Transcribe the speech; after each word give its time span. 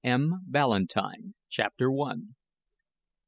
M. 0.03 0.41
BALLANTYNE. 0.47 1.35
CHAPTER 1.47 1.91
ONE. 1.91 2.33